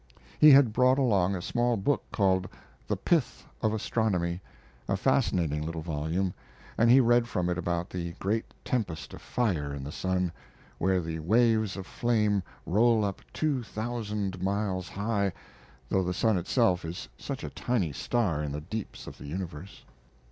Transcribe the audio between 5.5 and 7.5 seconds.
little volume and he read from